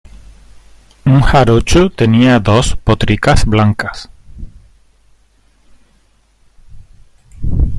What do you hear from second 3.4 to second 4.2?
blancas.